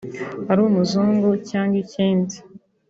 [0.51, 2.35] ari umuzungu cyangwa ikindi